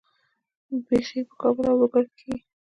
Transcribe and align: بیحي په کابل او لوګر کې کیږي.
بیحي 0.87 1.21
په 1.29 1.35
کابل 1.41 1.63
او 1.69 1.77
لوګر 1.81 2.05
کې 2.07 2.13
کیږي. 2.19 2.39